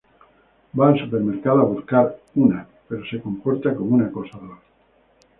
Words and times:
Va 0.79 0.87
al 0.87 0.97
supermercado 0.99 1.59
a 1.61 1.65
buscar 1.65 2.17
una, 2.33 2.65
pero 2.87 3.05
se 3.05 3.21
comporta 3.21 3.75
como 3.75 3.97
un 3.97 4.01
acosador. 4.01 4.57